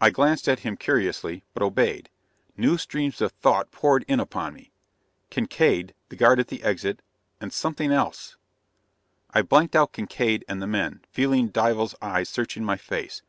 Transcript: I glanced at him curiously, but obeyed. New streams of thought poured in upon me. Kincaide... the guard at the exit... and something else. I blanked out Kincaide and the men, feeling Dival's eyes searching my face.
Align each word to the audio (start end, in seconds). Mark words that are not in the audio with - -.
I 0.00 0.10
glanced 0.10 0.48
at 0.48 0.60
him 0.60 0.76
curiously, 0.76 1.42
but 1.52 1.64
obeyed. 1.64 2.10
New 2.56 2.78
streams 2.78 3.20
of 3.20 3.32
thought 3.32 3.72
poured 3.72 4.04
in 4.06 4.20
upon 4.20 4.54
me. 4.54 4.70
Kincaide... 5.30 5.94
the 6.10 6.14
guard 6.14 6.38
at 6.38 6.46
the 6.46 6.62
exit... 6.62 7.02
and 7.40 7.52
something 7.52 7.90
else. 7.90 8.36
I 9.30 9.42
blanked 9.42 9.74
out 9.74 9.94
Kincaide 9.94 10.44
and 10.48 10.62
the 10.62 10.68
men, 10.68 11.00
feeling 11.10 11.48
Dival's 11.48 11.96
eyes 12.00 12.28
searching 12.28 12.62
my 12.64 12.76
face. 12.76 13.22